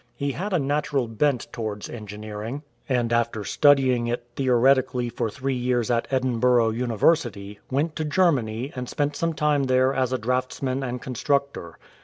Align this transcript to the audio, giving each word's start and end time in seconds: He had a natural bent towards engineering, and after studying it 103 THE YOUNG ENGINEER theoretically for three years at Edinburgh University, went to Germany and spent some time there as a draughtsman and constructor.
He 0.15 0.31
had 0.31 0.51
a 0.51 0.57
natural 0.57 1.07
bent 1.07 1.45
towards 1.53 1.87
engineering, 1.87 2.63
and 2.89 3.13
after 3.13 3.43
studying 3.43 4.07
it 4.07 4.21
103 4.35 4.43
THE 4.43 4.43
YOUNG 4.47 4.53
ENGINEER 4.55 4.59
theoretically 4.63 5.09
for 5.09 5.29
three 5.29 5.53
years 5.53 5.91
at 5.91 6.07
Edinburgh 6.09 6.71
University, 6.71 7.59
went 7.69 7.95
to 7.97 8.05
Germany 8.05 8.71
and 8.75 8.89
spent 8.89 9.15
some 9.15 9.33
time 9.35 9.65
there 9.65 9.93
as 9.93 10.11
a 10.11 10.17
draughtsman 10.17 10.81
and 10.81 11.03
constructor. 11.03 11.77